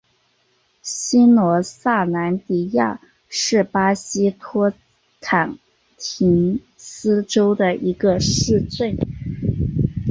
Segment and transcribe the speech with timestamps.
[0.81, 4.73] 新罗萨兰迪亚是巴西托
[5.19, 5.59] 坎
[5.95, 8.97] 廷斯州的一个市镇。